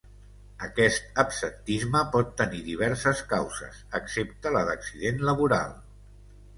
Aquest 0.67 1.21
absentisme 1.23 2.01
pot 2.17 2.33
tenir 2.41 2.63
diverses 2.71 3.23
causes, 3.37 3.79
excepte 4.03 4.57
la 4.59 4.67
d'accident 4.73 5.27
laboral. 5.33 5.83